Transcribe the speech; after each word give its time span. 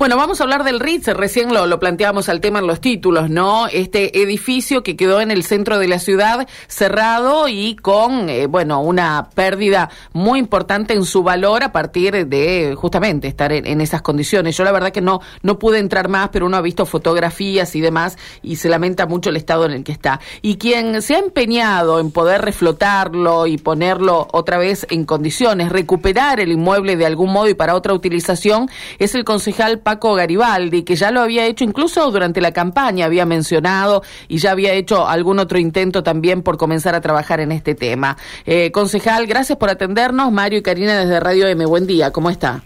Bueno, 0.00 0.16
vamos 0.16 0.40
a 0.40 0.44
hablar 0.44 0.64
del 0.64 0.80
Ritz, 0.80 1.08
recién 1.08 1.52
lo, 1.52 1.66
lo 1.66 1.78
planteábamos 1.78 2.30
al 2.30 2.40
tema 2.40 2.60
en 2.60 2.66
los 2.66 2.80
títulos, 2.80 3.28
¿no? 3.28 3.66
Este 3.66 4.22
edificio 4.22 4.82
que 4.82 4.96
quedó 4.96 5.20
en 5.20 5.30
el 5.30 5.44
centro 5.44 5.78
de 5.78 5.88
la 5.88 5.98
ciudad 5.98 6.48
cerrado 6.68 7.48
y 7.48 7.76
con, 7.76 8.30
eh, 8.30 8.46
bueno, 8.46 8.80
una 8.80 9.28
pérdida 9.34 9.90
muy 10.14 10.38
importante 10.38 10.94
en 10.94 11.04
su 11.04 11.22
valor 11.22 11.62
a 11.62 11.72
partir 11.72 12.26
de 12.26 12.74
justamente 12.78 13.28
estar 13.28 13.52
en, 13.52 13.78
esas 13.82 14.00
condiciones. 14.00 14.56
Yo 14.56 14.64
la 14.64 14.72
verdad 14.72 14.90
que 14.90 15.02
no, 15.02 15.20
no 15.42 15.58
pude 15.58 15.78
entrar 15.78 16.08
más, 16.08 16.30
pero 16.30 16.46
uno 16.46 16.56
ha 16.56 16.62
visto 16.62 16.86
fotografías 16.86 17.76
y 17.76 17.82
demás 17.82 18.16
y 18.40 18.56
se 18.56 18.70
lamenta 18.70 19.04
mucho 19.04 19.28
el 19.28 19.36
estado 19.36 19.66
en 19.66 19.72
el 19.72 19.84
que 19.84 19.92
está. 19.92 20.18
Y 20.40 20.56
quien 20.56 21.02
se 21.02 21.16
ha 21.16 21.18
empeñado 21.18 22.00
en 22.00 22.10
poder 22.10 22.40
reflotarlo 22.40 23.46
y 23.46 23.58
ponerlo 23.58 24.28
otra 24.32 24.56
vez 24.56 24.86
en 24.88 25.04
condiciones, 25.04 25.68
recuperar 25.68 26.40
el 26.40 26.52
inmueble 26.52 26.96
de 26.96 27.04
algún 27.04 27.34
modo 27.34 27.50
y 27.50 27.54
para 27.54 27.74
otra 27.74 27.92
utilización, 27.92 28.70
es 28.98 29.14
el 29.14 29.24
concejal 29.24 29.80
Paco 29.90 30.14
Garibaldi, 30.14 30.84
que 30.84 30.94
ya 30.94 31.10
lo 31.10 31.20
había 31.20 31.46
hecho 31.46 31.64
incluso 31.64 32.08
durante 32.12 32.40
la 32.40 32.52
campaña, 32.52 33.06
había 33.06 33.26
mencionado 33.26 34.04
y 34.28 34.38
ya 34.38 34.52
había 34.52 34.72
hecho 34.72 35.08
algún 35.08 35.40
otro 35.40 35.58
intento 35.58 36.04
también 36.04 36.42
por 36.42 36.58
comenzar 36.58 36.94
a 36.94 37.00
trabajar 37.00 37.40
en 37.40 37.50
este 37.50 37.74
tema. 37.74 38.16
Eh, 38.46 38.70
concejal, 38.70 39.26
gracias 39.26 39.58
por 39.58 39.68
atendernos. 39.68 40.30
Mario 40.30 40.60
y 40.60 40.62
Karina 40.62 40.96
desde 40.96 41.18
Radio 41.18 41.48
M. 41.48 41.66
Buen 41.66 41.88
día, 41.88 42.12
¿cómo 42.12 42.30
está? 42.30 42.62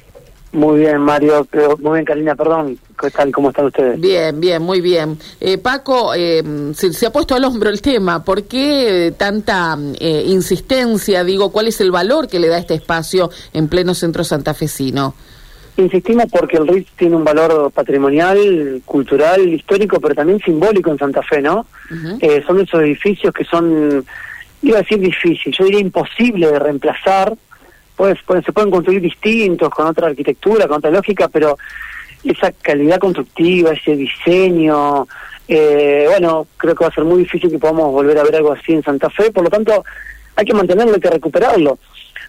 Muy 0.53 0.81
bien, 0.81 1.01
Mario. 1.01 1.49
Muy 1.81 1.95
bien, 1.95 2.05
Karina, 2.05 2.35
perdón. 2.35 2.79
¿Qué 3.01 3.11
tal? 3.11 3.33
¿Cómo 3.33 3.49
están 3.49 3.65
ustedes? 3.65 3.99
Bien, 3.99 4.39
bien, 4.39 4.61
muy 4.61 4.83
bien. 4.83 5.19
Eh, 5.41 5.57
Paco, 5.57 6.13
eh, 6.15 6.45
se, 6.75 7.07
ha 7.07 7.11
puesto 7.11 7.35
al 7.35 7.45
hombro 7.45 7.71
el 7.71 7.81
tema. 7.81 8.23
¿Por 8.23 8.43
qué 8.43 9.15
tanta 9.17 9.79
eh, 9.99 10.25
insistencia? 10.27 11.25
Digo, 11.25 11.51
¿cuál 11.51 11.69
es 11.69 11.81
el 11.81 11.91
valor 11.91 12.29
que 12.29 12.39
le 12.39 12.49
da 12.49 12.59
este 12.59 12.75
espacio 12.75 13.31
en 13.55 13.69
pleno 13.69 13.95
centro 13.95 14.25
santafesino? 14.25 15.15
Insistimos 15.77 16.27
porque 16.31 16.57
el 16.57 16.69
RIT 16.69 16.89
tiene 16.97 17.17
un 17.17 17.25
valor 17.25 17.73
patrimonial, 17.73 18.81
cultural, 18.85 19.49
histórico, 19.49 20.01
pero 20.01 20.15
también 20.15 20.39
simbólico 20.41 20.91
en 20.91 20.99
Santa 20.99 21.23
Fe, 21.23 21.43
¿no? 21.43 21.67
son 22.47 22.61
esos 22.61 22.81
edificios 22.81 23.35
que 23.35 23.45
son, 23.45 24.05
iba 24.63 24.79
a 24.79 24.83
decir 24.83 25.01
difícil, 25.01 25.53
yo 25.53 25.65
diría 25.65 25.81
imposible 25.81 26.51
de 26.51 26.59
reemplazar 26.59 27.35
pues, 27.97 28.19
se 28.45 28.53
pueden 28.53 28.71
construir 28.71 29.01
distintos, 29.01 29.71
con 29.71 29.87
otra 29.87 30.09
arquitectura, 30.09 30.67
con 30.67 30.79
otra 30.79 30.91
lógica, 30.91 31.29
pero 31.29 31.57
esa 32.25 32.51
calidad 32.53 32.99
constructiva, 32.99 33.73
ese 33.73 33.97
diseño, 33.97 35.07
eh, 35.47 36.07
bueno, 36.09 36.47
creo 36.57 36.75
que 36.75 36.85
va 36.85 36.91
a 36.91 36.95
ser 36.95 37.05
muy 37.05 37.19
difícil 37.19 37.51
que 37.51 37.59
podamos 37.59 37.93
volver 37.93 38.19
a 38.19 38.25
ver 38.25 38.37
algo 38.37 38.53
así 38.53 38.73
en 38.73 38.83
Santa 38.83 39.11
Fe, 39.11 39.31
por 39.31 39.45
lo 39.45 39.51
tanto 39.51 39.85
hay 40.35 40.45
que 40.45 40.55
mantenerlo, 40.55 40.95
hay 40.95 41.01
que 41.01 41.11
recuperarlo. 41.11 41.79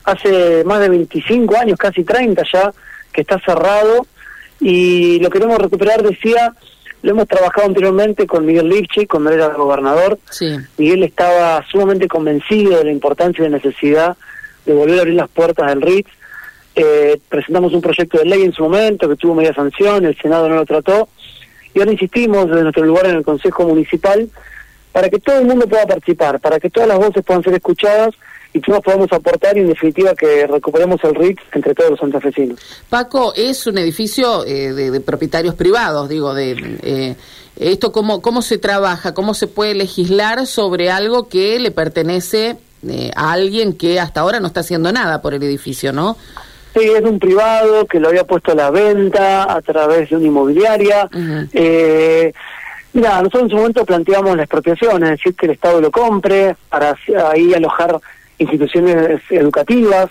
Hace 0.03 0.63
más 0.65 0.79
de 0.81 0.89
25 0.89 1.57
años, 1.57 1.77
casi 1.79 2.03
30 2.03 2.43
ya, 2.53 2.71
que 3.15 3.21
está 3.21 3.39
cerrado 3.39 4.05
y 4.59 5.19
lo 5.19 5.29
queremos 5.29 5.57
recuperar, 5.57 6.03
decía, 6.03 6.53
lo 7.01 7.11
hemos 7.11 7.27
trabajado 7.27 7.67
anteriormente 7.67 8.27
con 8.27 8.45
Miguel 8.45 8.67
Lipchi, 8.69 9.07
cuando 9.07 9.31
era 9.31 9.47
gobernador. 9.49 10.19
Sí. 10.29 10.57
Miguel 10.77 11.03
estaba 11.03 11.63
sumamente 11.71 12.07
convencido 12.07 12.77
de 12.77 12.85
la 12.85 12.91
importancia 12.91 13.41
y 13.41 13.45
de 13.45 13.51
la 13.51 13.57
necesidad 13.57 14.17
de 14.65 14.73
volver 14.73 14.97
a 14.97 15.01
abrir 15.01 15.15
las 15.15 15.29
puertas 15.29 15.67
del 15.67 15.81
RITS. 15.81 16.11
Eh, 16.75 17.19
presentamos 17.29 17.73
un 17.73 17.81
proyecto 17.81 18.17
de 18.17 18.25
ley 18.25 18.43
en 18.43 18.51
su 18.51 18.63
momento 18.63 19.07
que 19.07 19.15
tuvo 19.15 19.35
media 19.35 19.53
sanción, 19.53 20.05
el 20.05 20.17
Senado 20.17 20.49
no 20.49 20.55
lo 20.55 20.65
trató, 20.65 21.07
y 21.73 21.79
ahora 21.79 21.93
insistimos 21.93 22.47
desde 22.47 22.63
nuestro 22.63 22.83
lugar 22.83 23.05
en 23.05 23.15
el 23.15 23.23
Consejo 23.23 23.63
Municipal 23.63 24.29
para 24.91 25.09
que 25.09 25.19
todo 25.19 25.39
el 25.39 25.45
mundo 25.45 25.67
pueda 25.67 25.85
participar, 25.85 26.39
para 26.39 26.59
que 26.59 26.69
todas 26.69 26.89
las 26.89 26.97
voces 26.97 27.23
puedan 27.23 27.43
ser 27.43 27.53
escuchadas 27.53 28.15
y 28.55 28.61
todos 28.61 28.81
podamos 28.81 29.11
aportar 29.11 29.57
y 29.57 29.59
en 29.59 29.67
definitiva 29.67 30.15
que 30.15 30.47
recuperemos 30.47 31.03
el 31.03 31.13
RIT 31.13 31.39
entre 31.51 31.73
todos 31.73 31.91
los 31.91 31.99
santafesinos. 31.99 32.57
Paco, 32.89 33.33
es 33.35 33.67
un 33.67 33.77
edificio 33.77 34.45
eh, 34.45 34.71
de, 34.71 35.01
propietarios 35.01 35.55
privados, 35.55 36.07
digo, 36.07 36.33
de 36.33 36.55
eh, 36.81 37.15
esto 37.57 37.91
cómo, 37.91 38.21
cómo 38.21 38.41
se 38.41 38.57
trabaja, 38.57 39.13
cómo 39.13 39.33
se 39.33 39.47
puede 39.47 39.75
legislar 39.75 40.47
sobre 40.47 40.89
algo 40.89 41.27
que 41.27 41.59
le 41.59 41.71
pertenece 41.71 42.55
eh, 42.87 43.11
a 43.13 43.33
alguien 43.33 43.73
que 43.73 43.99
hasta 43.99 44.21
ahora 44.21 44.39
no 44.39 44.47
está 44.47 44.61
haciendo 44.61 44.89
nada 44.93 45.21
por 45.21 45.33
el 45.33 45.43
edificio, 45.43 45.91
¿no? 45.91 46.15
Sí, 46.73 46.79
es 46.79 47.01
un 47.01 47.19
privado 47.19 47.85
que 47.87 47.99
lo 47.99 48.07
había 48.07 48.23
puesto 48.23 48.53
a 48.53 48.55
la 48.55 48.71
venta 48.71 49.53
a 49.53 49.61
través 49.61 50.09
de 50.09 50.15
una 50.15 50.27
inmobiliaria. 50.27 51.09
eh, 51.51 52.31
mira, 52.93 53.17
nosotros 53.17 53.43
en 53.43 53.49
su 53.49 53.55
momento 53.57 53.83
planteamos 53.83 54.37
la 54.37 54.43
expropiación, 54.43 55.03
es 55.03 55.09
decir, 55.09 55.35
que 55.35 55.45
el 55.47 55.51
Estado 55.53 55.81
lo 55.81 55.91
compre 55.91 56.55
para 56.69 56.95
ahí 57.33 57.53
alojar 57.53 57.99
instituciones 58.37 59.21
educativas, 59.29 60.09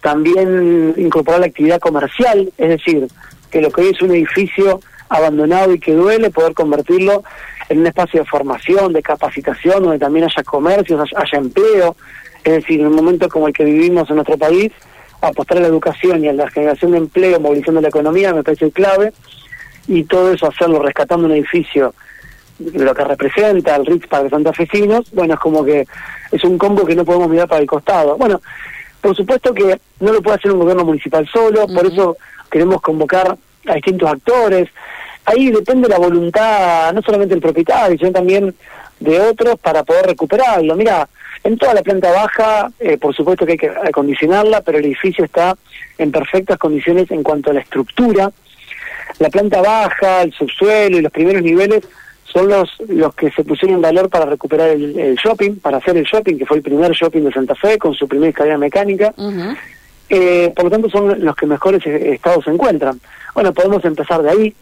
también 0.00 0.94
incorporar 0.96 1.40
la 1.40 1.46
actividad 1.46 1.80
comercial, 1.80 2.52
es 2.56 2.68
decir, 2.68 3.08
que 3.50 3.60
lo 3.60 3.70
que 3.70 3.82
hoy 3.82 3.88
es 3.88 4.02
un 4.02 4.10
edificio 4.10 4.80
abandonado 5.08 5.72
y 5.72 5.80
que 5.80 5.94
duele, 5.94 6.30
poder 6.30 6.54
convertirlo 6.54 7.24
en 7.68 7.80
un 7.80 7.86
espacio 7.86 8.20
de 8.20 8.26
formación, 8.26 8.92
de 8.92 9.02
capacitación, 9.02 9.82
donde 9.82 9.98
también 9.98 10.26
haya 10.26 10.42
comercios, 10.42 11.10
haya, 11.14 11.38
empleo. 11.38 11.96
Es 12.44 12.54
decir, 12.54 12.80
en 12.80 12.86
un 12.86 12.94
momento 12.94 13.28
como 13.28 13.48
el 13.48 13.54
que 13.54 13.64
vivimos 13.64 14.08
en 14.08 14.16
nuestro 14.16 14.38
país, 14.38 14.72
apostar 15.20 15.58
a 15.58 15.62
la 15.62 15.66
educación 15.66 16.24
y 16.24 16.28
a 16.28 16.32
la 16.32 16.48
generación 16.50 16.92
de 16.92 16.98
empleo, 16.98 17.40
movilizando 17.40 17.80
la 17.80 17.88
economía, 17.88 18.32
me 18.32 18.42
parece 18.42 18.70
clave. 18.70 19.12
Y 19.86 20.04
todo 20.04 20.32
eso 20.32 20.46
hacerlo 20.46 20.80
rescatando 20.80 21.26
un 21.26 21.32
edificio, 21.32 21.94
lo 22.58 22.94
que 22.94 23.04
representa 23.04 23.76
el 23.76 23.86
Ritz 23.86 24.06
para 24.06 24.24
los 24.24 24.30
santafesinos, 24.30 25.10
bueno, 25.12 25.34
es 25.34 25.40
como 25.40 25.64
que 25.64 25.86
es 26.32 26.44
un 26.44 26.58
combo 26.58 26.84
que 26.84 26.94
no 26.94 27.04
podemos 27.04 27.28
mirar 27.28 27.48
para 27.48 27.60
el 27.60 27.66
costado. 27.66 28.16
Bueno, 28.16 28.40
por 29.00 29.14
supuesto 29.14 29.54
que 29.54 29.78
no 30.00 30.12
lo 30.12 30.22
puede 30.22 30.36
hacer 30.36 30.52
un 30.52 30.60
gobierno 30.60 30.84
municipal 30.84 31.28
solo, 31.28 31.66
por 31.66 31.86
eso 31.86 32.16
queremos 32.50 32.80
convocar 32.80 33.36
a 33.66 33.74
distintos 33.74 34.10
actores, 34.10 34.68
ahí 35.24 35.50
depende 35.50 35.88
la 35.88 35.98
voluntad, 35.98 36.92
no 36.92 37.02
solamente 37.02 37.34
del 37.34 37.42
propietario, 37.42 37.98
sino 37.98 38.12
también 38.12 38.54
de 38.98 39.20
otros 39.20 39.58
para 39.60 39.84
poder 39.84 40.06
recuperarlo. 40.06 40.74
Mira, 40.74 41.08
en 41.44 41.56
toda 41.56 41.74
la 41.74 41.82
planta 41.82 42.10
baja, 42.10 42.70
eh, 42.80 42.98
por 42.98 43.14
supuesto 43.14 43.46
que 43.46 43.52
hay 43.52 43.58
que 43.58 43.70
acondicionarla, 43.70 44.62
pero 44.62 44.78
el 44.78 44.86
edificio 44.86 45.24
está 45.24 45.56
en 45.98 46.10
perfectas 46.10 46.58
condiciones 46.58 47.10
en 47.10 47.22
cuanto 47.22 47.50
a 47.50 47.54
la 47.54 47.60
estructura. 47.60 48.30
La 49.18 49.30
planta 49.30 49.60
baja, 49.60 50.22
el 50.22 50.32
subsuelo 50.32 50.98
y 50.98 51.02
los 51.02 51.12
primeros 51.12 51.42
niveles 51.42 51.86
son 52.32 52.48
los, 52.48 52.70
los 52.88 53.14
que 53.14 53.30
se 53.30 53.44
pusieron 53.44 53.76
en 53.76 53.82
valor 53.82 54.08
para 54.08 54.26
recuperar 54.26 54.70
el, 54.70 55.16
shopping, 55.16 55.56
para 55.56 55.78
hacer 55.78 55.96
el 55.96 56.04
shopping, 56.04 56.36
que 56.36 56.46
fue 56.46 56.58
el 56.58 56.62
primer 56.62 56.92
shopping 56.92 57.22
de 57.22 57.32
Santa 57.32 57.54
Fe 57.54 57.78
con 57.78 57.94
su 57.94 58.06
primera 58.06 58.30
escalera 58.30 58.58
mecánica. 58.58 59.14
Eh, 60.10 60.52
por 60.54 60.66
lo 60.66 60.70
tanto, 60.70 60.88
son 60.88 61.24
los 61.24 61.36
que 61.36 61.46
mejores 61.46 61.84
estados 61.86 62.44
se 62.44 62.50
encuentran. 62.50 63.00
Bueno, 63.34 63.52
podemos 63.52 63.84
empezar 63.84 64.22
de 64.22 64.30
ahí, 64.30 64.54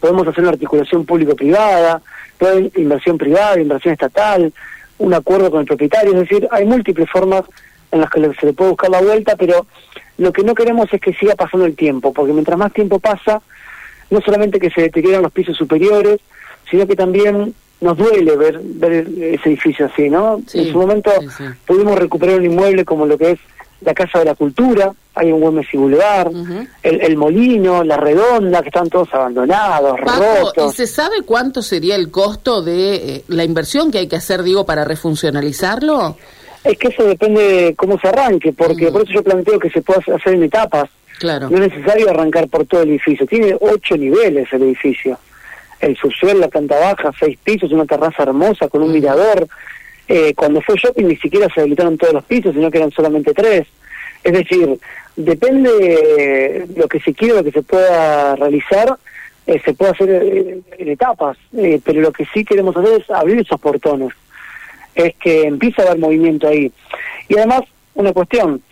podemos 0.00 0.26
hacer 0.26 0.40
una 0.40 0.52
articulación 0.52 1.04
público-privada, 1.04 2.02
inversión 2.76 3.18
privada, 3.18 3.60
inversión 3.60 3.94
estatal, 3.94 4.52
un 4.98 5.14
acuerdo 5.14 5.50
con 5.50 5.60
el 5.60 5.66
propietario, 5.66 6.12
es 6.12 6.28
decir, 6.28 6.48
hay 6.50 6.64
múltiples 6.64 7.08
formas 7.10 7.44
en 7.90 8.00
las 8.00 8.10
que 8.10 8.20
se 8.38 8.46
le 8.46 8.52
puede 8.52 8.70
buscar 8.70 8.90
la 8.90 9.00
vuelta, 9.00 9.36
pero 9.36 9.66
lo 10.18 10.32
que 10.32 10.42
no 10.42 10.54
queremos 10.54 10.92
es 10.92 11.00
que 11.00 11.14
siga 11.14 11.34
pasando 11.34 11.66
el 11.66 11.76
tiempo, 11.76 12.12
porque 12.12 12.32
mientras 12.32 12.58
más 12.58 12.72
tiempo 12.72 12.98
pasa, 12.98 13.40
no 14.10 14.20
solamente 14.20 14.58
que 14.58 14.70
se 14.70 14.82
deterioran 14.82 15.22
los 15.22 15.32
pisos 15.32 15.56
superiores, 15.56 16.18
sino 16.70 16.86
que 16.86 16.96
también 16.96 17.54
nos 17.80 17.96
duele 17.96 18.36
ver, 18.36 18.60
ver 18.62 19.06
ese 19.18 19.48
edificio 19.50 19.86
así, 19.86 20.10
¿no? 20.10 20.40
en 20.52 20.72
su 20.72 20.78
momento 20.78 21.12
pudimos 21.66 21.98
recuperar 21.98 22.38
un 22.38 22.46
inmueble 22.46 22.84
como 22.84 23.06
lo 23.06 23.16
que 23.16 23.32
es 23.32 23.38
la 23.80 23.94
Casa 23.94 24.18
de 24.18 24.24
la 24.24 24.34
Cultura, 24.34 24.92
hay 25.14 25.32
un 25.32 25.40
buen 25.40 25.64
Boulevard, 25.72 26.32
el, 26.82 27.16
Molino, 27.16 27.84
la 27.84 27.96
Redonda, 27.96 28.60
que 28.62 28.68
están 28.68 28.88
todos 28.88 29.08
abandonados, 29.12 29.98
rotos. 30.00 30.74
¿Y 30.74 30.76
se 30.76 30.86
sabe 30.86 31.22
cuánto 31.24 31.62
sería 31.62 31.94
el 31.96 32.10
costo 32.10 32.62
de 32.62 32.94
eh, 32.94 33.24
la 33.28 33.44
inversión 33.44 33.90
que 33.90 33.98
hay 33.98 34.08
que 34.08 34.16
hacer, 34.16 34.42
digo, 34.42 34.66
para 34.66 34.84
refuncionalizarlo? 34.84 36.16
Es 36.64 36.76
que 36.76 36.88
eso 36.88 37.04
depende 37.04 37.42
de 37.42 37.74
cómo 37.76 37.98
se 38.00 38.08
arranque, 38.08 38.52
porque 38.52 38.90
por 38.90 39.02
eso 39.02 39.12
yo 39.12 39.22
planteo 39.22 39.58
que 39.58 39.70
se 39.70 39.80
puede 39.80 40.00
hacer 40.12 40.34
en 40.34 40.42
etapas. 40.44 40.90
Claro. 41.18 41.48
No 41.50 41.62
es 41.62 41.72
necesario 41.72 42.10
arrancar 42.10 42.48
por 42.48 42.64
todo 42.66 42.82
el 42.82 42.90
edificio. 42.90 43.26
Tiene 43.26 43.56
ocho 43.60 43.96
niveles 43.96 44.48
el 44.52 44.62
edificio. 44.62 45.18
El 45.80 45.96
subsuelo, 45.96 46.40
la 46.40 46.48
planta 46.48 46.78
baja, 46.78 47.12
seis 47.18 47.38
pisos, 47.42 47.72
una 47.72 47.86
terraza 47.86 48.24
hermosa 48.24 48.68
con 48.68 48.82
un 48.82 48.92
mirador. 48.92 49.46
Eh, 50.08 50.34
cuando 50.34 50.60
fue 50.62 50.76
shopping 50.76 51.04
ni 51.06 51.16
siquiera 51.16 51.48
se 51.52 51.60
habilitaron 51.60 51.98
todos 51.98 52.14
los 52.14 52.24
pisos, 52.24 52.54
sino 52.54 52.70
que 52.70 52.78
eran 52.78 52.90
solamente 52.90 53.34
tres. 53.34 53.66
Es 54.24 54.32
decir, 54.32 54.78
depende 55.16 55.70
de 55.70 56.66
lo 56.76 56.88
que 56.88 57.00
se 57.00 57.12
quiere, 57.14 57.34
lo 57.34 57.44
que 57.44 57.52
se 57.52 57.62
pueda 57.62 58.34
realizar, 58.36 58.96
eh, 59.46 59.60
se 59.64 59.74
puede 59.74 59.92
hacer 59.92 60.10
eh, 60.10 60.60
en 60.78 60.88
etapas, 60.88 61.36
pero 61.84 62.00
lo 62.00 62.12
que 62.12 62.26
sí 62.32 62.44
queremos 62.44 62.76
hacer 62.76 63.00
es 63.00 63.10
abrir 63.10 63.38
esos 63.38 63.60
portones, 63.60 64.12
es 64.94 65.14
que 65.16 65.42
empiece 65.42 65.82
a 65.82 65.86
haber 65.86 65.98
movimiento 65.98 66.48
ahí. 66.48 66.72
Y 67.28 67.36
además, 67.36 67.62
una 67.94 68.12
cuestión, 68.12 68.62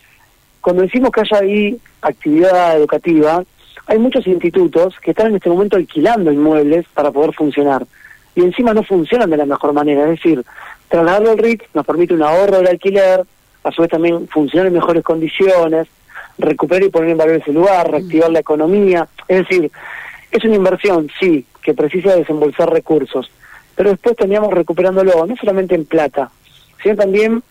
cuando 0.60 0.82
decimos 0.82 1.10
que 1.12 1.20
haya 1.20 1.38
ahí 1.38 1.78
actividad 2.02 2.76
educativa, 2.76 3.44
hay 3.86 3.98
muchos 3.98 4.26
institutos 4.26 4.94
que 5.00 5.12
están 5.12 5.28
en 5.28 5.36
este 5.36 5.48
momento 5.48 5.76
alquilando 5.76 6.32
inmuebles 6.32 6.86
para 6.94 7.10
poder 7.10 7.32
funcionar. 7.34 7.86
Y 8.34 8.42
encima 8.42 8.74
no 8.74 8.82
funcionan 8.82 9.30
de 9.30 9.36
la 9.36 9.46
mejor 9.46 9.72
manera, 9.72 10.04
es 10.04 10.10
decir, 10.10 10.44
Trasladarlo 10.88 11.32
al 11.32 11.38
RIT 11.38 11.62
nos 11.74 11.84
permite 11.84 12.14
un 12.14 12.22
ahorro 12.22 12.58
del 12.58 12.68
alquiler, 12.68 13.24
a 13.64 13.72
su 13.72 13.82
vez 13.82 13.90
también 13.90 14.28
funcionar 14.28 14.68
en 14.68 14.74
mejores 14.74 15.02
condiciones, 15.02 15.88
recuperar 16.38 16.84
y 16.84 16.90
poner 16.90 17.10
en 17.10 17.18
valor 17.18 17.36
ese 17.36 17.52
lugar, 17.52 17.90
reactivar 17.90 18.30
la 18.30 18.40
economía. 18.40 19.08
Es 19.28 19.38
decir, 19.38 19.70
Es 20.30 20.44
una 20.44 20.56
inversión, 20.56 21.08
sí, 21.18 21.46
que 21.62 21.72
precisa 21.72 22.14
desembolsar 22.14 22.68
recursos, 22.68 23.30
pero 23.74 23.90
después 23.90 24.16
teníamos 24.16 24.52
recuperándolo, 24.52 25.24
no 25.24 25.36
solamente 25.36 25.74
en 25.74 25.86
plata, 25.86 26.30
sino 26.82 26.96
también 26.96 27.42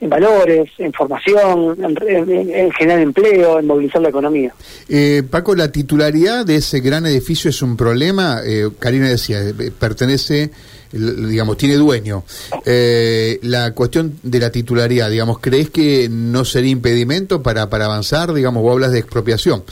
en 0.00 0.10
valores, 0.10 0.70
en 0.78 0.92
formación, 0.92 1.76
en, 1.82 2.70
generar 2.72 3.00
empleo, 3.00 3.58
en 3.58 3.66
movilizar 3.66 4.02
la 4.02 4.10
economía. 4.10 4.52
Eh, 4.88 5.22
Paco, 5.28 5.54
la 5.54 5.72
titularidad 5.72 6.44
de 6.44 6.56
ese 6.56 6.80
gran 6.80 7.06
edificio 7.06 7.48
es 7.48 7.62
un 7.62 7.76
problema. 7.76 8.40
Eh, 8.44 8.68
Karina 8.78 9.08
decía, 9.08 9.40
eh, 9.40 9.54
pertenece, 9.78 10.50
digamos, 10.92 11.56
tiene 11.56 11.76
dueño. 11.76 12.24
Eh, 12.66 13.38
la 13.42 13.72
cuestión 13.72 14.18
de 14.22 14.38
la 14.38 14.50
titularidad, 14.50 15.10
digamos, 15.10 15.38
¿crees 15.38 15.70
que 15.70 16.08
no 16.10 16.44
sería 16.44 16.72
impedimento 16.72 17.42
para, 17.42 17.70
para 17.70 17.86
avanzar? 17.86 18.34
Digamos, 18.34 18.62
vos 18.62 18.72
hablas 18.72 18.92
de 18.92 18.98
expropiación. 18.98 19.64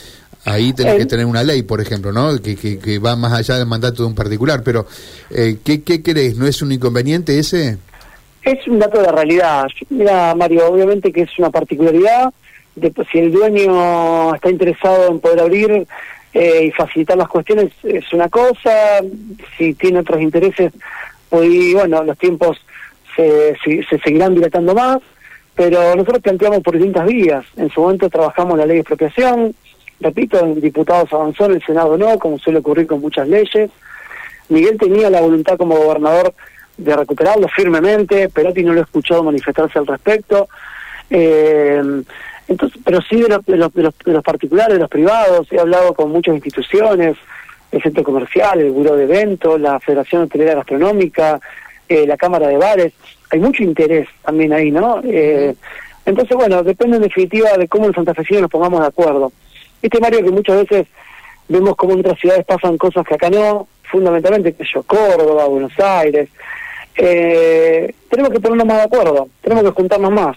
Ahí 0.47 0.73
tenés 0.75 0.97
que 0.97 1.06
tener 1.06 1.25
una 1.25 1.43
ley, 1.43 1.62
por 1.62 1.81
ejemplo, 1.81 2.12
¿no? 2.12 2.38
Que, 2.41 2.56
que, 2.56 2.99
va 2.99 3.17
más 3.17 3.32
allá 3.32 3.56
del 3.56 3.67
mandato 3.67 4.03
de 4.03 4.09
un 4.09 4.15
particular. 4.15 4.62
Pero, 4.62 4.87
¿qué, 5.31 5.82
¿qué 5.82 6.03
crees? 6.03 6.37
¿No 6.37 6.47
es 6.47 6.61
un 6.61 6.71
inconveniente 6.71 7.38
ese? 7.38 7.79
Es 8.44 8.67
un 8.69 8.79
dato 8.79 9.00
de 9.00 9.11
realidad. 9.11 9.67
Mira, 9.88 10.35
Mario, 10.35 10.69
obviamente 10.69 11.11
que 11.11 11.23
es 11.23 11.38
una 11.38 11.50
particularidad. 11.50 12.32
De, 12.76 12.93
si 13.11 13.19
el 13.19 13.32
dueño 13.32 14.35
está 14.35 14.50
interesado 14.50 15.11
en 15.11 15.20
poder 15.20 15.41
abrir 15.41 15.87
eh, 16.35 16.64
y 16.64 16.70
facilitar 16.73 17.17
las 17.17 17.29
cuestiones, 17.29 17.73
es 17.82 18.12
una 18.12 18.29
cosa. 18.29 19.00
Si 19.56 19.73
tiene 19.75 20.00
otros 20.00 20.20
intereses, 20.20 20.73
pues, 21.31 21.73
bueno, 21.73 22.05
los 22.05 22.19
tiempos 22.19 22.58
se, 23.17 23.56
se, 23.64 23.99
seguirán 23.99 24.35
dilatando 24.35 24.75
más. 24.75 24.99
Pero 25.55 25.94
nosotros 25.94 26.20
planteamos 26.20 26.61
por 26.61 26.75
distintas 26.75 27.06
vías. 27.06 27.47
En 27.56 27.70
su 27.70 27.81
momento 27.81 28.11
trabajamos 28.11 28.58
la 28.58 28.67
ley 28.67 28.76
de 28.76 28.81
expropiación. 28.81 29.55
Repito, 30.00 30.38
en 30.40 30.61
diputados 30.61 31.12
avanzó, 31.12 31.47
en 31.47 31.52
el 31.52 31.64
Senado 31.64 31.97
no, 31.97 32.19
como 32.19 32.38
suele 32.38 32.58
ocurrir 32.58 32.87
con 32.87 33.00
muchas 33.00 33.26
leyes. 33.26 33.70
Miguel 34.50 34.76
tenía 34.76 35.08
la 35.08 35.23
voluntad 35.23 35.56
como 35.56 35.76
gobernador 35.76 36.35
de 36.76 36.97
recuperarlo 36.97 37.49
firmemente, 37.49 38.29
Perotti 38.29 38.62
no 38.62 38.73
lo 38.73 38.81
he 38.81 38.85
escuchado 38.85 39.23
manifestarse 39.23 39.79
al 39.79 39.87
respecto. 39.87 40.49
Eh, 41.11 42.03
entonces, 42.49 42.81
pero 42.85 43.00
sí 43.03 43.21
de 43.21 43.29
los, 43.29 43.44
de, 43.47 43.56
los, 43.56 43.73
de, 43.73 44.12
los, 44.12 44.23
particulares, 44.23 44.75
de 44.75 44.81
los 44.81 44.91
privados, 44.91 45.50
he 45.50 45.59
hablado 45.59 45.94
con 45.94 46.11
muchas 46.11 46.35
instituciones, 46.35 47.17
el 47.73 47.82
Centro 47.82 48.05
Comercial, 48.05 48.61
el 48.61 48.71
Buró 48.71 48.97
de 48.97 49.05
Eventos, 49.05 49.61
la 49.61 49.81
Federación 49.81 50.23
Hotelera 50.23 50.55
Gastronómica, 50.55 51.41
eh, 51.88 52.06
la 52.06 52.17
Cámara 52.17 52.49
de 52.49 52.56
Bares, 52.56 52.93
hay 53.31 53.41
mucho 53.41 53.62
interés 53.62 54.09
también 54.23 54.53
ahí, 54.53 54.71
¿no? 54.71 55.00
Eh, 55.05 55.55
entonces, 56.06 56.37
bueno, 56.37 56.62
depende 56.62 56.97
en 56.97 57.03
definitiva 57.03 57.56
de 57.56 57.67
cómo 57.67 57.87
los 57.87 57.94
santafesinos 57.94 58.43
nos 58.43 58.50
pongamos 58.50 58.81
de 58.81 58.87
acuerdo. 58.87 59.32
Este 59.81 60.00
Mario 60.00 60.23
que 60.23 60.31
muchas 60.31 60.56
veces 60.56 60.87
vemos 61.49 61.76
como 61.76 61.94
en 61.94 62.00
otras 62.00 62.19
ciudades 62.19 62.44
pasan 62.44 62.76
cosas 62.76 63.06
que 63.06 63.15
acá 63.15 63.31
no, 63.31 63.69
fundamentalmente, 63.91 64.55
yo, 64.73 64.82
Córdoba, 64.82 65.47
Buenos 65.47 65.79
Aires, 65.79 66.29
eh, 66.96 67.94
tenemos 68.08 68.32
que 68.32 68.41
ponernos 68.41 68.67
más 68.67 68.76
de 68.79 68.85
acuerdo, 68.85 69.29
tenemos 69.43 69.64
que 69.64 69.70
juntarnos 69.70 70.12
más. 70.12 70.37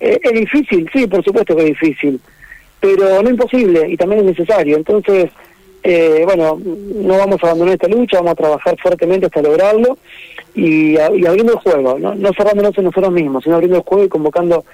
Eh, 0.00 0.18
es 0.22 0.32
difícil, 0.32 0.88
sí, 0.92 1.06
por 1.06 1.24
supuesto 1.24 1.54
que 1.54 1.62
es 1.62 1.68
difícil, 1.68 2.20
pero 2.80 3.22
no 3.22 3.30
imposible 3.30 3.88
y 3.88 3.96
también 3.96 4.20
es 4.20 4.36
necesario. 4.36 4.76
Entonces, 4.76 5.30
eh, 5.84 6.22
bueno, 6.24 6.60
no 6.64 7.18
vamos 7.18 7.42
a 7.42 7.46
abandonar 7.46 7.74
esta 7.74 7.88
lucha, 7.88 8.18
vamos 8.18 8.32
a 8.32 8.36
trabajar 8.36 8.76
fuertemente 8.80 9.26
hasta 9.26 9.42
lograrlo 9.42 9.98
y, 10.54 10.96
abriendo 10.98 11.52
el 11.52 11.58
juego, 11.58 11.98
¿no? 11.98 12.14
no 12.14 12.32
cerrándonos 12.36 12.76
en 12.78 12.84
nosotros 12.84 13.12
mismos, 13.12 13.44
sino 13.44 13.56
abriendo 13.56 13.78
el 13.78 13.84
juego 13.84 14.04
y 14.04 14.08
convocando 14.08 14.64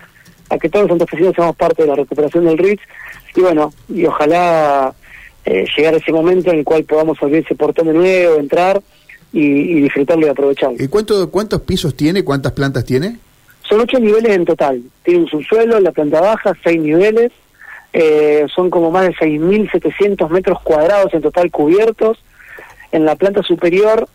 a 0.50 0.58
que 0.58 0.68
todos 0.68 0.84
los 0.84 0.90
santafesinos 0.90 1.34
seamos 1.34 1.56
parte 1.56 1.82
de 1.82 1.88
la 1.88 1.94
recuperación 1.94 2.44
del 2.44 2.58
RITS 2.58 2.82
y 3.36 3.40
bueno, 3.40 3.72
y 3.88 4.04
ojalá 4.06 4.94
eh, 5.44 5.66
llegar 5.76 5.94
ese 5.94 6.12
momento 6.12 6.50
en 6.50 6.58
el 6.58 6.64
cual 6.64 6.84
podamos 6.84 7.22
abrir 7.22 7.44
ese 7.44 7.54
portón 7.54 7.86
de 7.86 7.94
nuevo, 7.94 8.36
entrar 8.36 8.80
y, 9.32 9.80
disfrutarlo 9.82 10.26
y 10.26 10.30
aprovecharlo. 10.30 10.76
¿Y 10.82 10.88
cuánto, 10.88 11.30
cuántos 11.30 11.62
pisos 11.62 11.94
tiene? 11.94 12.24
¿Cuántas 12.24 12.52
plantas 12.52 12.84
tiene? 12.84 13.18
Son 13.68 13.80
ocho 13.80 13.98
niveles 13.98 14.34
en 14.34 14.44
total. 14.44 14.82
Tiene 15.02 15.20
un 15.20 15.28
subsuelo, 15.28 15.78
la 15.80 15.92
planta 15.92 16.20
baja, 16.20 16.54
seis 16.64 16.80
niveles. 16.80 17.32
Eh, 17.92 18.46
son 18.54 18.70
como 18.70 18.90
más 18.90 19.06
de 19.06 19.14
6.700 19.14 20.28
metros 20.28 20.60
cuadrados 20.62 21.12
en 21.14 21.22
total 21.22 21.50
cubiertos. 21.50 22.18
En 22.92 23.04
la 23.04 23.16
planta 23.16 23.42
superior 23.42 24.08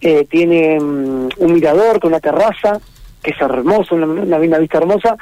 eh, 0.00 0.26
tiene 0.28 0.78
mm, 0.80 1.28
un 1.36 1.52
mirador 1.52 2.00
con 2.00 2.08
una 2.08 2.20
terraza, 2.20 2.80
que 3.22 3.32
es 3.32 3.40
hermoso, 3.40 3.94
una, 3.94 4.06
una, 4.06 4.58
vista 4.58 4.78
hermosa, 4.78 5.16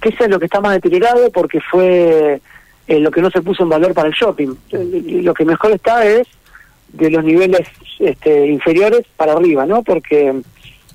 que 0.00 0.10
eso 0.10 0.24
es 0.24 0.30
lo 0.30 0.38
que 0.38 0.46
está 0.46 0.60
más 0.60 0.74
deteriorado 0.74 1.30
porque 1.30 1.60
fue 1.60 2.40
eh, 2.86 3.00
lo 3.00 3.10
que 3.10 3.22
no 3.22 3.30
se 3.30 3.42
puso 3.42 3.62
en 3.62 3.68
valor 3.68 3.94
para 3.94 4.08
el 4.08 4.14
shopping. 4.14 4.54
Lo 4.70 5.34
que 5.34 5.44
mejor 5.44 5.72
está 5.72 6.06
es 6.06 6.26
de 6.92 7.10
los 7.10 7.24
niveles 7.24 7.68
este, 7.98 8.46
inferiores 8.46 9.02
para 9.16 9.32
arriba, 9.32 9.66
¿no? 9.66 9.82
Porque 9.82 10.34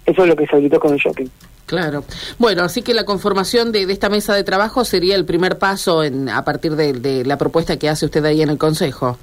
eso 0.05 0.23
es 0.23 0.27
lo 0.27 0.35
que 0.35 0.47
se 0.47 0.55
habilitó 0.55 0.79
con 0.79 0.93
el 0.93 0.99
shopping. 0.99 1.27
Claro. 1.65 2.03
Bueno, 2.37 2.63
así 2.63 2.81
que 2.81 2.93
la 2.93 3.05
conformación 3.05 3.71
de, 3.71 3.83
esta 3.83 4.09
mesa 4.09 4.35
de 4.35 4.43
trabajo 4.43 4.83
sería 4.83 5.15
el 5.15 5.23
primer 5.23 5.57
paso 5.57 6.03
en, 6.03 6.27
a 6.27 6.43
partir 6.43 6.75
de, 6.75 7.23
la 7.23 7.37
propuesta 7.37 7.77
que 7.79 7.87
hace 7.87 8.05
usted 8.05 8.25
ahí 8.25 8.41
en 8.41 8.49
el 8.49 8.57
Consejo. 8.57 9.17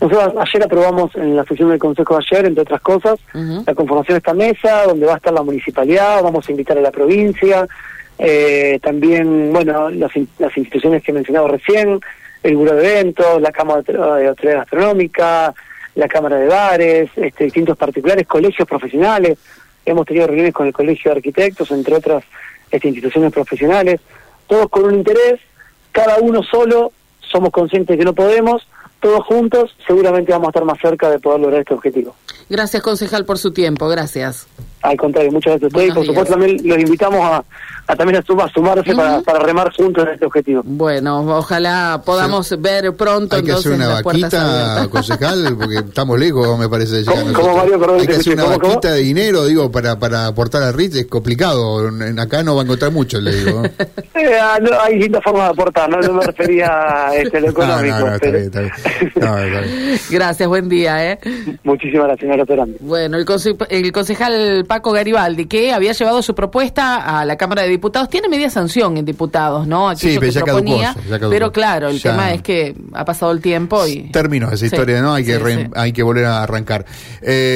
Nosotros 0.00 0.34
ayer 0.40 0.64
aprobamos 0.64 1.14
en 1.16 1.36
la 1.36 1.44
sesión 1.44 1.68
del 1.68 1.78
Consejo 1.78 2.16
de 2.16 2.24
ayer, 2.26 2.46
entre 2.46 2.62
otras 2.62 2.80
cosas, 2.80 3.20
la 3.34 3.74
conformación 3.74 4.14
de 4.14 4.18
esta 4.18 4.32
mesa, 4.32 4.84
donde 4.86 5.04
va 5.04 5.12
a 5.12 5.16
estar 5.16 5.34
la 5.34 5.42
municipalidad, 5.42 6.22
vamos 6.22 6.48
a 6.48 6.50
invitar 6.50 6.78
a 6.78 6.80
la 6.80 6.90
provincia, 6.90 7.68
eh, 8.18 8.80
también, 8.82 9.52
bueno, 9.52 9.90
las, 9.90 10.12
las 10.38 10.56
instituciones 10.56 11.02
que 11.02 11.10
he 11.10 11.14
mencionado 11.14 11.48
recién, 11.48 12.00
el 12.42 12.56
Buró 12.56 12.74
de 12.74 13.00
Eventos, 13.00 13.40
la 13.42 13.52
Cámara 13.52 13.82
de 13.82 14.30
Hotelería 14.30 14.60
Gastronómica, 14.60 15.54
la 15.94 16.08
Cámara 16.08 16.36
de 16.36 16.46
Bares, 16.48 17.10
este, 17.16 17.44
distintos 17.44 17.76
particulares, 17.76 18.26
colegios 18.26 18.66
profesionales. 18.66 19.38
Hemos 19.84 20.06
tenido 20.06 20.26
reuniones 20.26 20.54
con 20.54 20.66
el 20.66 20.72
Colegio 20.72 21.10
de 21.10 21.18
Arquitectos, 21.18 21.70
entre 21.70 21.94
otras 21.94 22.24
este, 22.70 22.88
instituciones 22.88 23.32
profesionales, 23.32 24.00
todos 24.46 24.68
con 24.68 24.84
un 24.84 24.94
interés, 24.94 25.40
cada 25.90 26.18
uno 26.18 26.42
solo, 26.42 26.92
somos 27.20 27.50
conscientes 27.50 27.96
que 27.98 28.04
no 28.04 28.14
podemos, 28.14 28.66
todos 29.00 29.24
juntos 29.26 29.74
seguramente 29.86 30.32
vamos 30.32 30.48
a 30.48 30.50
estar 30.50 30.64
más 30.64 30.78
cerca 30.80 31.10
de 31.10 31.18
poder 31.18 31.40
lograr 31.40 31.60
este 31.60 31.74
objetivo. 31.74 32.14
Gracias, 32.48 32.82
concejal, 32.82 33.24
por 33.24 33.38
su 33.38 33.52
tiempo. 33.52 33.88
Gracias. 33.88 34.46
Al 34.82 34.96
contrario, 34.96 35.30
muchas 35.30 35.52
gracias 35.52 35.62
a 35.62 35.66
ustedes 35.68 35.90
y 35.90 35.94
por 35.94 36.06
supuesto 36.06 36.32
también 36.32 36.60
los 36.64 36.78
invitamos 36.78 37.20
a, 37.20 37.44
también 37.94 38.16
a, 38.16 38.22
sumarse 38.22 38.94
para, 38.94 39.38
remar 39.38 39.72
juntos 39.72 40.06
en 40.06 40.14
este 40.14 40.26
objetivo. 40.26 40.62
Bueno, 40.64 41.20
ojalá 41.36 42.02
podamos 42.04 42.60
ver 42.60 42.94
pronto. 42.96 43.36
Hay 43.36 43.44
que 43.44 43.52
hacer 43.52 43.72
una 43.72 44.00
vaquita, 44.02 44.88
concejal, 44.90 45.56
porque 45.56 45.76
estamos 45.76 46.18
lejos, 46.18 46.58
me 46.58 46.68
parece. 46.68 47.04
Como 47.32 47.56
Mario 47.56 47.94
Hay 47.98 48.06
que 48.06 48.14
hacer 48.14 48.34
una 48.34 48.44
vaquita 48.44 48.92
de 48.92 49.00
dinero, 49.00 49.44
digo, 49.44 49.70
para, 49.70 49.98
para 49.98 50.26
aportar 50.26 50.62
al 50.62 50.74
RIT, 50.74 50.94
es 50.96 51.06
complicado. 51.06 51.90
Acá 52.18 52.42
no 52.42 52.54
va 52.54 52.62
a 52.62 52.64
encontrar 52.64 52.92
mucho, 52.92 53.20
le 53.20 53.34
digo. 53.34 53.62
Eh, 54.14 54.38
ah, 54.40 54.58
hay 54.82 54.94
distintas 54.94 55.24
formas 55.24 55.46
de 55.46 55.50
aportar, 55.50 55.90
no, 55.90 56.12
me 56.12 56.24
refería 56.24 57.08
a 57.08 57.16
este, 57.16 57.40
lo 57.40 57.48
económico. 57.48 58.06
Gracias, 60.10 60.48
buen 60.48 60.68
día. 60.68 61.12
¿eh? 61.12 61.18
Muchísimas 61.64 62.06
gracias, 62.06 62.30
señora 62.30 62.66
Bueno, 62.80 63.16
el, 63.16 63.26
el 63.70 63.92
concejal 63.92 64.64
Paco 64.72 64.90
Garibaldi, 64.92 65.44
que 65.44 65.70
había 65.70 65.92
llevado 65.92 66.22
su 66.22 66.34
propuesta 66.34 67.20
a 67.20 67.26
la 67.26 67.36
Cámara 67.36 67.60
de 67.60 67.68
Diputados, 67.68 68.08
tiene 68.08 68.26
media 68.30 68.48
sanción 68.48 68.96
en 68.96 69.04
diputados, 69.04 69.66
¿no? 69.66 69.94
sí, 69.94 70.16
pero, 70.18 70.32
ya 70.32 70.40
proponía, 70.40 70.96
pero 71.28 71.52
claro, 71.52 71.90
el 71.90 72.00
tema 72.00 72.32
es 72.32 72.40
que 72.40 72.74
ha 72.94 73.04
pasado 73.04 73.32
el 73.32 73.42
tiempo 73.42 73.86
y... 73.86 74.10
Terminó 74.10 74.50
esa 74.50 74.64
historia, 74.64 75.02
¿no? 75.02 75.12
Hay 75.12 75.26
que, 75.26 75.68
hay 75.74 75.92
que 75.92 76.02
volver 76.02 76.24
a 76.24 76.42
arrancar. 76.42 76.86
Eh, 77.20 77.50